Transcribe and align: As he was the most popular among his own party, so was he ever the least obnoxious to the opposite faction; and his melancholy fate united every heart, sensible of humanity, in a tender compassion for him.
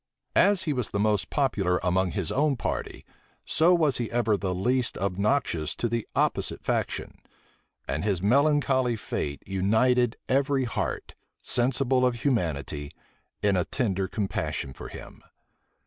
As 0.39 0.63
he 0.63 0.73
was 0.73 0.89
the 0.89 0.99
most 0.99 1.29
popular 1.29 1.79
among 1.83 2.09
his 2.09 2.31
own 2.31 2.55
party, 2.55 3.05
so 3.45 3.71
was 3.75 3.97
he 3.97 4.09
ever 4.11 4.35
the 4.35 4.55
least 4.55 4.97
obnoxious 4.97 5.75
to 5.75 5.87
the 5.87 6.07
opposite 6.15 6.63
faction; 6.63 7.19
and 7.87 8.03
his 8.03 8.19
melancholy 8.19 8.95
fate 8.95 9.43
united 9.45 10.17
every 10.27 10.63
heart, 10.63 11.13
sensible 11.39 12.03
of 12.03 12.21
humanity, 12.21 12.91
in 13.43 13.55
a 13.55 13.63
tender 13.63 14.07
compassion 14.07 14.73
for 14.73 14.87
him. 14.87 15.21